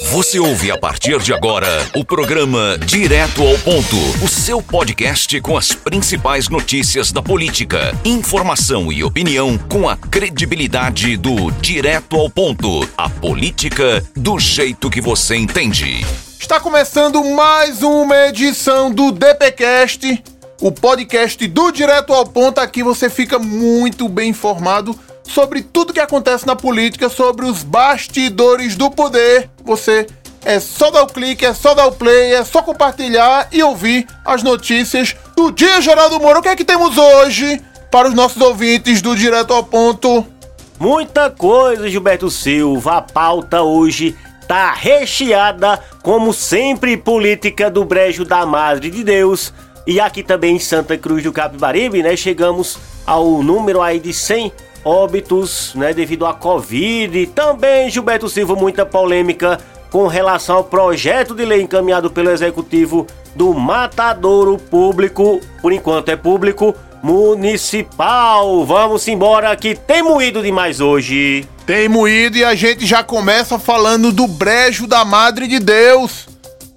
[0.00, 5.56] Você ouve a partir de agora o programa Direto ao Ponto, o seu podcast com
[5.56, 12.88] as principais notícias da política, informação e opinião com a credibilidade do Direto ao Ponto,
[12.96, 16.04] a política do jeito que você entende.
[16.40, 20.22] Está começando mais uma edição do DPcast,
[20.60, 22.58] o podcast do Direto ao Ponto.
[22.58, 28.76] Aqui você fica muito bem informado sobre tudo que acontece na política, sobre os bastidores
[28.76, 29.48] do poder.
[29.64, 30.06] Você
[30.44, 34.06] é só dar o clique, é só dar o play, é só compartilhar e ouvir
[34.24, 36.40] as notícias do dia Geraldo Moura.
[36.40, 37.60] O que é que temos hoje
[37.90, 40.26] para os nossos ouvintes do Direto ao Ponto?
[40.78, 42.96] Muita coisa, Gilberto Silva.
[42.96, 44.16] A pauta hoje
[44.48, 49.52] tá recheada, como sempre, política do Brejo da Madre de Deus.
[49.86, 52.16] E aqui também em Santa Cruz do Capibaribe, né?
[52.16, 54.52] Chegamos ao número aí de 100
[54.84, 57.26] óbitos, né, devido à Covid.
[57.28, 59.58] Também, Gilberto Silva, muita polêmica
[59.90, 66.16] com relação ao projeto de lei encaminhado pelo Executivo do Matadouro Público, por enquanto é
[66.16, 68.64] público, municipal.
[68.64, 71.46] Vamos embora que tem moído demais hoje.
[71.66, 76.26] Tem moído e a gente já começa falando do brejo da Madre de Deus,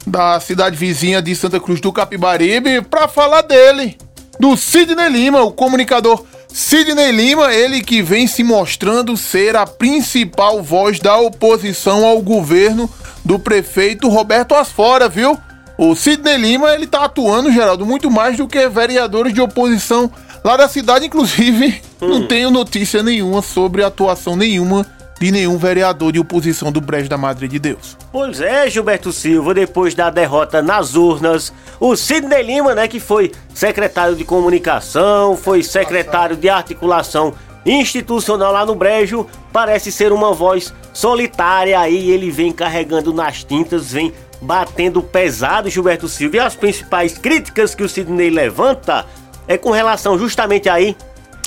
[0.06, 3.98] da cidade vizinha de Santa Cruz do Capibaribe, para falar dele,
[4.40, 6.24] do Sidney Lima, o comunicador
[6.56, 12.90] Sidney Lima, ele que vem se mostrando ser a principal voz da oposição ao governo
[13.26, 15.38] do prefeito Roberto Asfora, viu?
[15.78, 20.10] O Sidney Lima, ele tá atuando, Geraldo, muito mais do que vereadores de oposição
[20.46, 22.08] lá da cidade, inclusive, hum.
[22.08, 24.86] não tenho notícia nenhuma sobre atuação nenhuma
[25.20, 27.98] de nenhum vereador de oposição do Brejo da Madre de Deus.
[28.12, 33.32] Pois é, Gilberto Silva, depois da derrota nas urnas, o Sidney Lima, né, que foi
[33.54, 37.34] secretário de comunicação, foi secretário de articulação
[37.66, 43.92] institucional lá no Brejo, parece ser uma voz solitária aí, ele vem carregando nas tintas,
[43.92, 49.06] vem batendo pesado, Gilberto Silva, e as principais críticas que o Sidney levanta
[49.48, 50.96] é com relação justamente aí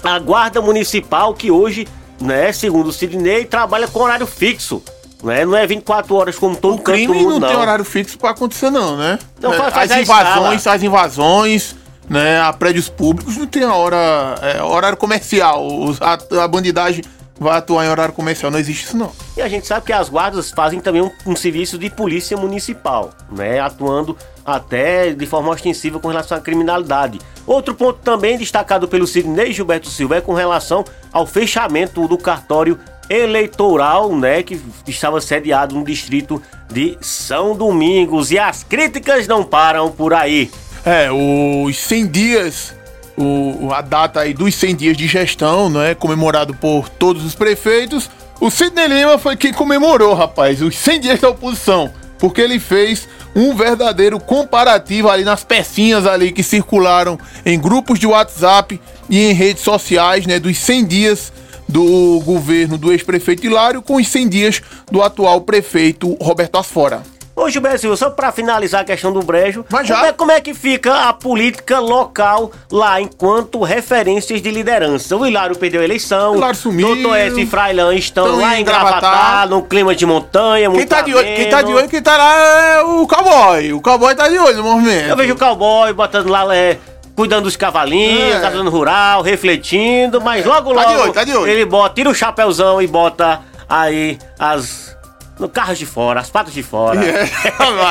[0.02, 1.86] à guarda municipal que hoje
[2.20, 4.82] né, segundo o Sidney, trabalha com horário fixo.
[5.22, 5.44] Né?
[5.44, 8.30] Não é 24 horas como todo o crime mundo, não, não tem horário fixo para
[8.30, 9.18] acontecer não, né?
[9.40, 11.76] Não, é, faz, as invasões, as invasões,
[12.08, 15.66] né, a prédios públicos não tem a hora, é, horário comercial,
[16.00, 17.02] a, a bandidagem
[17.38, 19.12] vai atuar em horário comercial, não existe isso não.
[19.36, 23.10] E a gente sabe que as guardas fazem também um, um, serviço de polícia municipal,
[23.30, 27.18] né, atuando até de forma ostensiva com relação à criminalidade.
[27.46, 32.78] Outro ponto também destacado pelo Sidney Gilberto Silva é com relação ao fechamento do cartório
[33.08, 39.90] eleitoral, né, que estava sediado no distrito de São Domingos e as críticas não param
[39.90, 40.50] por aí.
[40.84, 42.77] É, os 100 dias
[43.18, 47.34] o, a data aí dos 100 dias de gestão, não é comemorado por todos os
[47.34, 48.08] prefeitos.
[48.40, 53.08] O Sidney Lima foi quem comemorou, rapaz, os 100 dias da oposição, porque ele fez
[53.34, 58.80] um verdadeiro comparativo ali nas pecinhas ali que circularam em grupos de WhatsApp
[59.10, 61.32] e em redes sociais, né, dos 100 dias
[61.68, 67.02] do governo do ex-prefeito Hilário com os 100 dias do atual prefeito Roberto Asfora.
[67.38, 69.94] Ô Gilberto só para finalizar a questão do brejo, Mas já...
[69.94, 75.16] Como, é, como é que fica a política local lá enquanto referências de liderança?
[75.16, 79.48] O Hilário perdeu a eleição, Hilário sumiu, Doutor S e Frailã estão lá em Gravatar,
[79.48, 82.34] no clima de montanha, quem tá, de olho, quem tá de olho, quem tá lá
[82.74, 83.72] é o cowboy.
[83.72, 85.08] O cowboy tá de olho no movimento.
[85.08, 86.76] Eu vejo o cowboy botando lá, é,
[87.14, 88.40] cuidando dos cavalinhos, é.
[88.40, 91.50] fazendo rural, refletindo, mas logo logo tá de olho, tá de olho.
[91.50, 94.97] ele bota, tira o chapéuzão e bota aí as
[95.38, 97.00] no carro de fora, as patas de fora.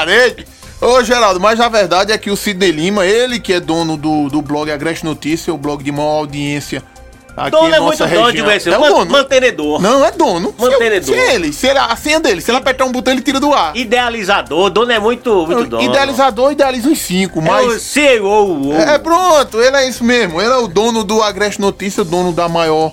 [0.08, 0.36] É,
[0.80, 4.30] Ô Geraldo, mas a verdade é que o Sidney Lima, ele que é dono do,
[4.30, 6.84] do blog Agreste Notícia, o blog de maior audiência
[7.38, 8.24] aqui dono é muito região.
[8.24, 8.70] dono de.
[8.70, 9.12] É o dono.
[9.12, 9.82] Mantenedor.
[9.82, 10.54] Não, é dono.
[10.58, 11.16] Mantenedor.
[11.16, 13.40] Se, se ele, se ele, a senha dele, se ele apertar um botão, ele tira
[13.40, 13.76] do ar.
[13.76, 15.84] Idealizador, dono é muito, muito dono.
[15.84, 17.64] Idealizador, idealiza uns cinco, mas...
[17.64, 18.74] É o CEO.
[18.74, 20.42] É, pronto, ele é isso mesmo.
[20.42, 22.92] Ele é o dono do Agreste Notícia, dono da maior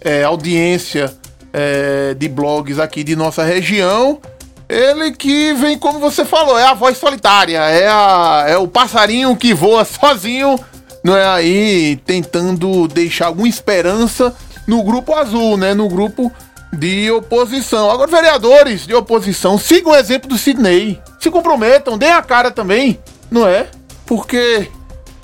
[0.00, 1.14] é, audiência
[1.56, 4.20] é, de blogs aqui de nossa região.
[4.68, 9.34] Ele que vem, como você falou, é a voz solitária, é, a, é o passarinho
[9.36, 10.58] que voa sozinho,
[11.02, 14.34] não é aí tentando deixar alguma esperança
[14.66, 15.72] no grupo azul, né?
[15.72, 16.30] No grupo
[16.72, 17.90] de oposição.
[17.90, 21.00] Agora, vereadores de oposição, sigam o exemplo do Sidney.
[21.20, 22.98] Se comprometam, deem a cara também,
[23.30, 23.68] não é?
[24.04, 24.68] Porque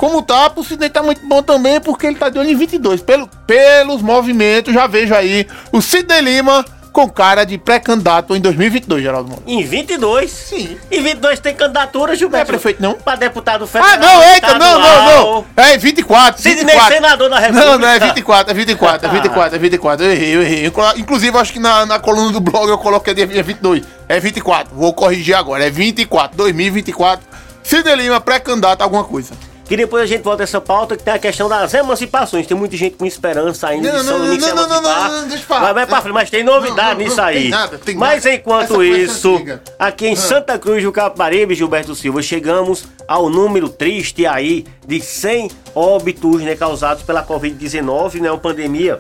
[0.03, 3.01] como tá, o Sidney tá muito bom também, porque ele tá de olho em 22.
[3.03, 9.01] Pelo, pelos movimentos, já vejo aí o Sidney Lima com cara de pré-candidato em 2022,
[9.01, 9.45] Geraldo Moura.
[9.47, 10.29] Em 22?
[10.29, 10.77] Sim.
[10.91, 12.51] Em 22 tem candidatura, Gilberto.
[12.51, 12.95] Não é prefeito, não?
[12.95, 13.93] Pra deputado federal.
[13.95, 15.45] Ah, não, eita, não, não, não.
[15.57, 16.43] É 24.
[16.43, 16.95] Sidney, 24.
[16.97, 17.65] senador da República.
[17.67, 20.05] Não, não, é 24, é 24, é 24, é 24.
[20.05, 20.67] Eu errei, eu errei.
[20.67, 23.85] Inclu- Inclusive, acho que na, na coluna do blog eu coloquei dia 22.
[24.09, 24.75] É 24.
[24.75, 25.65] Vou corrigir agora.
[25.65, 27.25] É 24, 2024.
[27.63, 29.33] Cid Lima, pré-candidato a alguma coisa.
[29.73, 32.47] Que depois a gente volta a essa pauta que tem a questão das emancipações.
[32.47, 35.21] Tem muita gente com esperança ainda Não, de São não, Domingos não, não, não, não,
[35.23, 35.61] não, deixa eu falar.
[35.63, 37.41] Mas vai pra frente, mas tem novidade nisso aí.
[37.45, 39.43] tem nada, tem mas enquanto isso,
[39.79, 45.51] aqui em Santa Cruz do Caparibe, Gilberto Silva, chegamos ao número triste aí de 100
[45.75, 48.99] óbitos né, causados pela Covid-19, né, uma pandemia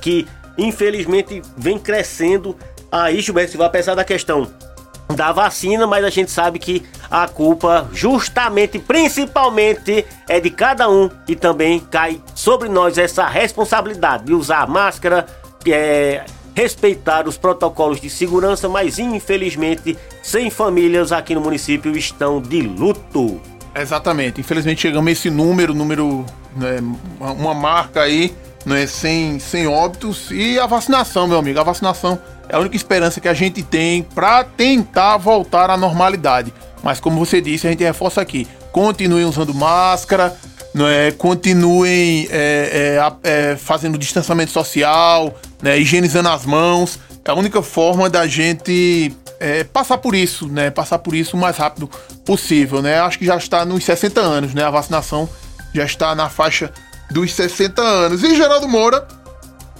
[0.00, 0.26] que
[0.56, 2.56] infelizmente vem crescendo
[2.90, 4.48] aí, Gilberto Silva, apesar da questão
[5.14, 11.10] da vacina, mas a gente sabe que a culpa, justamente, principalmente, é de cada um
[11.26, 15.26] e também cai sobre nós essa responsabilidade de usar máscara,
[15.66, 16.24] é,
[16.54, 23.40] respeitar os protocolos de segurança, mas infelizmente, 100 famílias aqui no município estão de luto.
[23.74, 24.40] Exatamente.
[24.40, 26.24] Infelizmente chegamos a esse número, número,
[26.56, 26.78] né,
[27.18, 28.34] uma marca aí,
[28.64, 30.30] né, sem, sem óbitos.
[30.30, 32.18] E a vacinação, meu amigo, a vacinação
[32.48, 36.52] é a única esperança que a gente tem para tentar voltar à normalidade.
[36.82, 40.34] Mas como você disse, a gente reforça aqui, continuem usando máscara,
[40.74, 46.98] né, continuem é, é, é, fazendo distanciamento social, né, higienizando as mãos.
[47.24, 50.70] É a única forma da gente é, passar por isso, né?
[50.70, 51.88] Passar por isso o mais rápido
[52.24, 53.00] possível, né?
[53.00, 54.64] Acho que já está nos 60 anos, né?
[54.64, 55.28] A vacinação
[55.74, 56.72] já está na faixa
[57.10, 58.22] dos 60 anos.
[58.22, 59.06] E Geraldo Moura,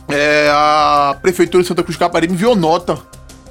[0.09, 2.99] é, a Prefeitura de Santa Cruz Caparibe enviou nota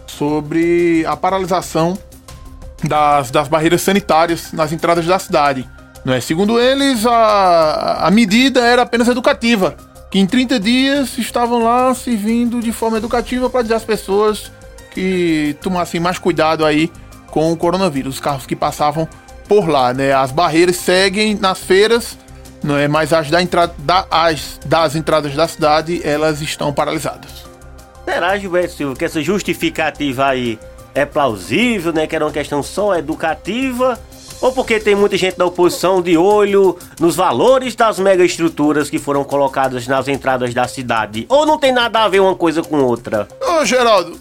[0.08, 1.98] sobre a paralisação
[2.84, 5.68] das, das barreiras sanitárias nas entradas da cidade.
[6.04, 6.22] Não é?
[6.22, 9.76] Segundo eles, a, a medida era apenas educativa,
[10.10, 14.52] que em 30 dias estavam lá servindo de forma educativa para dizer às pessoas
[14.92, 16.92] que tomassem mais cuidado aí
[17.28, 19.08] com o coronavírus, os carros que passavam
[19.48, 20.14] por lá, né?
[20.14, 22.18] As barreiras seguem nas feiras,
[22.64, 22.88] não é?
[22.88, 27.48] Mas as, da entrada, da, as das entradas da cidade, elas estão paralisadas.
[28.06, 30.60] Será, Gilberto Silva, que essa justificativa aí
[30.96, 32.08] é plausível, né?
[32.08, 34.00] Que era uma questão só educativa?
[34.42, 39.24] Ou porque tem muita gente da oposição de olho nos valores das megaestruturas que foram
[39.24, 41.26] colocadas nas entradas da cidade?
[41.28, 43.28] Ou não tem nada a ver uma coisa com outra?
[43.42, 44.18] Ô, Geraldo,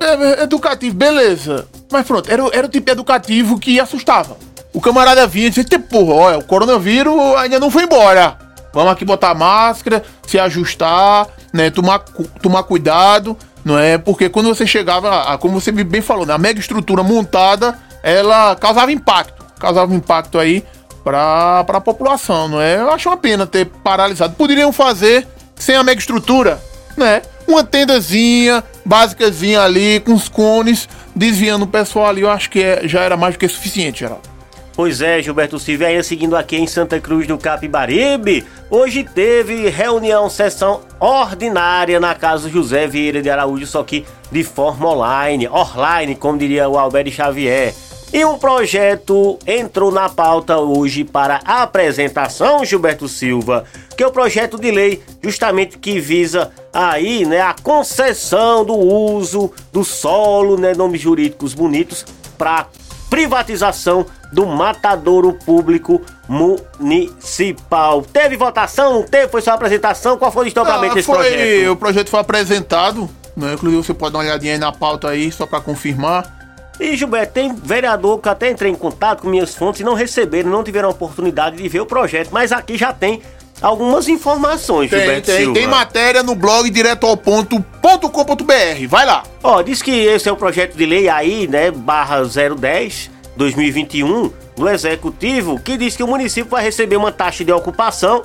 [0.00, 1.66] é, é, educativo, beleza.
[1.90, 4.36] Mas pronto, era, era o tipo educativo que assustava.
[4.76, 8.36] O camarada vinha e dizia, "Tipo, porra, olha, o coronavírus ainda não foi embora.
[8.74, 11.70] Vamos aqui botar máscara, se ajustar, né?
[11.70, 12.00] Tomar,
[12.42, 13.34] tomar cuidado,
[13.64, 13.96] não é?
[13.96, 18.92] Porque quando você chegava, a- como você bem falou, na mega estrutura montada, ela causava
[18.92, 19.46] impacto.
[19.58, 20.62] Causava impacto aí
[21.02, 22.76] pra, pra população, não é?
[22.76, 24.34] Eu acho uma pena ter paralisado.
[24.34, 26.60] Poderiam fazer sem a mega estrutura,
[26.98, 27.22] né?
[27.48, 32.82] Uma tendazinha, básicazinha ali, com os cones, desviando o pessoal ali, eu acho que é-
[32.86, 34.35] já era mais do que suficiente, Geraldo.
[34.76, 40.28] Pois é, Gilberto Silva, aí seguindo aqui em Santa Cruz do Capibaribe, hoje teve reunião,
[40.28, 46.36] sessão ordinária na casa José Vieira de Araújo, só que de forma online, online, como
[46.36, 47.74] diria o Alberto Xavier.
[48.12, 53.64] E um projeto entrou na pauta hoje para apresentação, Gilberto Silva,
[53.96, 59.50] que é o projeto de lei justamente que visa aí, né, a concessão do uso
[59.72, 62.04] do solo, né, nomes jurídicos bonitos,
[62.36, 62.66] para
[63.08, 68.02] privatização do matadouro público municipal.
[68.02, 68.94] Teve votação?
[68.94, 69.28] Não teve?
[69.28, 70.16] Foi só apresentação?
[70.18, 71.70] Qual foi o desdobramento Ah, desse foi- projeto?
[71.72, 73.54] O projeto foi apresentado, né?
[73.54, 76.34] Inclusive você pode dar uma olhadinha aí na pauta aí, só pra confirmar.
[76.78, 80.50] E Gilberto, tem vereador que até entrei em contato com minhas fontes e não receberam,
[80.50, 83.22] não tiveram a oportunidade de ver o projeto, mas aqui já tem
[83.62, 85.54] algumas informações, Tem, Gilberto tem, Silva.
[85.54, 88.86] tem matéria no blog direto ao ponto.com.br.
[88.88, 89.22] Vai lá.
[89.42, 94.68] Ó, diz que esse é o projeto de lei aí, né, barra 010, 2021, do
[94.68, 98.24] Executivo, que diz que o município vai receber uma taxa de ocupação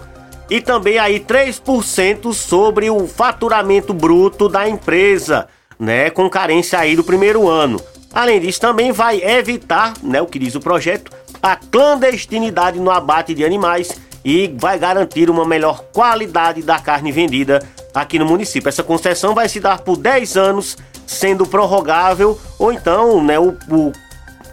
[0.49, 5.47] e também aí 3% sobre o faturamento bruto da empresa,
[5.79, 7.81] né, com carência aí do primeiro ano.
[8.13, 13.33] Além disso, também vai evitar, né, o que diz o projeto, a clandestinidade no abate
[13.33, 17.61] de animais e vai garantir uma melhor qualidade da carne vendida
[17.93, 18.69] aqui no município.
[18.69, 20.77] Essa concessão vai se dar por 10 anos,
[21.07, 23.91] sendo prorrogável, ou então, né, o, o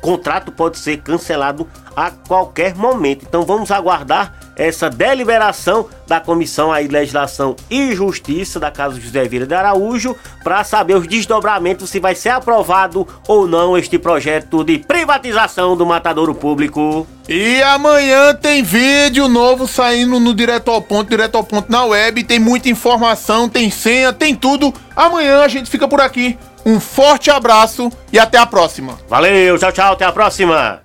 [0.01, 3.25] contrato pode ser cancelado a qualquer momento.
[3.29, 9.29] Então vamos aguardar essa deliberação da Comissão aí de Legislação e Justiça da Casa José
[9.29, 14.65] Vieira de Araújo para saber os desdobramentos se vai ser aprovado ou não este projeto
[14.65, 17.07] de privatização do matadouro público.
[17.29, 22.25] E amanhã tem vídeo novo saindo no Direto ao Ponto, Direto ao Ponto na web.
[22.25, 24.73] Tem muita informação, tem senha, tem tudo.
[24.97, 26.39] Amanhã a gente fica por aqui.
[26.65, 28.99] Um forte abraço e até a próxima.
[29.09, 30.81] Valeu, tchau, tchau, até a próxima.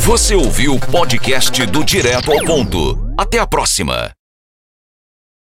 [0.00, 2.98] Você ouviu o podcast do Direto ao Ponto.
[3.16, 4.10] Até a próxima.